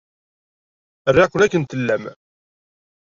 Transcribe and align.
Riɣ-ken 1.15 1.41
akken 1.45 1.63
tellam. 1.63 2.03